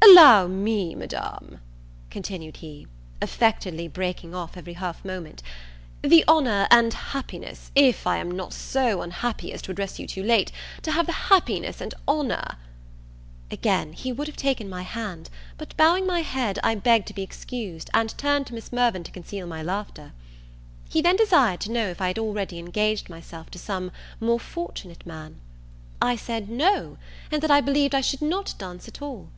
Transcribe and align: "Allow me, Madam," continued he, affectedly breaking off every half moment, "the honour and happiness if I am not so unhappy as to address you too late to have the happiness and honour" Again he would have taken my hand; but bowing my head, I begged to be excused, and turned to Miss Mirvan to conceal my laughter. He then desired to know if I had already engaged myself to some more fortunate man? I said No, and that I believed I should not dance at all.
"Allow 0.00 0.46
me, 0.46 0.94
Madam," 0.94 1.60
continued 2.08 2.56
he, 2.56 2.86
affectedly 3.20 3.88
breaking 3.88 4.34
off 4.34 4.56
every 4.56 4.72
half 4.72 5.04
moment, 5.04 5.42
"the 6.02 6.24
honour 6.26 6.66
and 6.70 6.94
happiness 6.94 7.70
if 7.74 8.06
I 8.06 8.16
am 8.16 8.30
not 8.30 8.54
so 8.54 9.02
unhappy 9.02 9.52
as 9.52 9.60
to 9.60 9.70
address 9.70 9.98
you 9.98 10.06
too 10.06 10.22
late 10.22 10.50
to 10.80 10.92
have 10.92 11.04
the 11.04 11.12
happiness 11.28 11.82
and 11.82 11.92
honour" 12.08 12.56
Again 13.60 13.92
he 13.92 14.12
would 14.12 14.28
have 14.28 14.34
taken 14.38 14.66
my 14.66 14.80
hand; 14.80 15.28
but 15.58 15.76
bowing 15.76 16.06
my 16.06 16.20
head, 16.22 16.58
I 16.64 16.74
begged 16.74 17.06
to 17.08 17.14
be 17.14 17.22
excused, 17.22 17.90
and 17.92 18.16
turned 18.16 18.46
to 18.46 18.54
Miss 18.54 18.72
Mirvan 18.72 19.04
to 19.04 19.12
conceal 19.12 19.46
my 19.46 19.62
laughter. 19.62 20.12
He 20.88 21.02
then 21.02 21.16
desired 21.16 21.60
to 21.60 21.70
know 21.70 21.88
if 21.88 22.00
I 22.00 22.06
had 22.06 22.18
already 22.18 22.58
engaged 22.58 23.10
myself 23.10 23.50
to 23.50 23.58
some 23.58 23.92
more 24.20 24.40
fortunate 24.40 25.04
man? 25.04 25.38
I 26.00 26.16
said 26.16 26.48
No, 26.48 26.96
and 27.30 27.42
that 27.42 27.50
I 27.50 27.60
believed 27.60 27.94
I 27.94 28.00
should 28.00 28.22
not 28.22 28.54
dance 28.56 28.88
at 28.88 29.02
all. 29.02 29.28